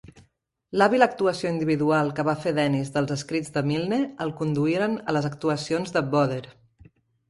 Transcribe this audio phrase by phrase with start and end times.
[0.81, 5.33] L'hàbil actuació individual que va fer Dennis dels escrits de Milne el conduirien a les
[5.35, 6.45] actuacions de "Bother!".